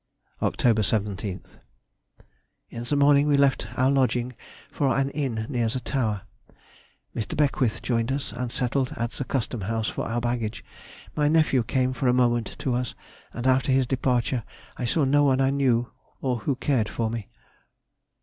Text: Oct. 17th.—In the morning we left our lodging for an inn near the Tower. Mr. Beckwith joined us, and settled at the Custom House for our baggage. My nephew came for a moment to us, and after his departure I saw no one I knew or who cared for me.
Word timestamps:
Oct. 0.41 0.57
17th.—In 0.63 2.83
the 2.85 2.95
morning 2.95 3.27
we 3.27 3.37
left 3.37 3.67
our 3.77 3.91
lodging 3.91 4.33
for 4.71 4.87
an 4.97 5.11
inn 5.11 5.45
near 5.47 5.67
the 5.67 5.79
Tower. 5.79 6.23
Mr. 7.15 7.37
Beckwith 7.37 7.83
joined 7.83 8.11
us, 8.11 8.31
and 8.31 8.51
settled 8.51 8.93
at 8.97 9.11
the 9.11 9.23
Custom 9.23 9.61
House 9.61 9.89
for 9.89 10.07
our 10.09 10.19
baggage. 10.19 10.65
My 11.15 11.27
nephew 11.27 11.61
came 11.61 11.93
for 11.93 12.07
a 12.07 12.13
moment 12.13 12.55
to 12.57 12.73
us, 12.73 12.95
and 13.31 13.45
after 13.45 13.71
his 13.71 13.85
departure 13.85 14.43
I 14.75 14.85
saw 14.85 15.03
no 15.03 15.23
one 15.23 15.39
I 15.39 15.51
knew 15.51 15.91
or 16.19 16.37
who 16.37 16.55
cared 16.55 16.89
for 16.89 17.11
me. 17.11 17.27